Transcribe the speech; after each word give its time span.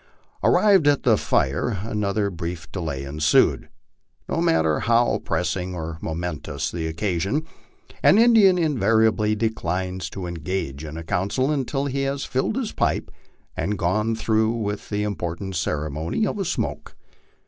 Arrived 0.43 0.87
at 0.87 1.03
the 1.03 1.15
fire, 1.15 1.77
another 1.83 2.31
brief 2.31 2.71
delay 2.71 3.03
ensued. 3.03 3.69
No 4.27 4.41
matter 4.41 4.79
how 4.79 5.19
pressing 5.23 5.75
or 5.75 5.99
momentous 6.01 6.71
the 6.71 6.87
occasion, 6.87 7.45
an 8.01 8.17
Indian 8.17 8.57
invariably 8.57 9.35
declines 9.35 10.09
to 10.09 10.25
en 10.25 10.33
gage 10.33 10.83
in 10.83 10.97
a 10.97 11.03
council 11.03 11.51
until 11.51 11.85
he 11.85 12.01
has 12.01 12.25
filled 12.25 12.55
his 12.55 12.71
pipe 12.71 13.11
and 13.55 13.77
gone 13.77 14.15
through 14.15 14.49
with 14.53 14.89
the 14.89 15.03
im 15.03 15.13
portant 15.15 15.55
ceremony 15.55 16.25
of 16.25 16.39
a 16.39 16.45
smoke. 16.45 16.95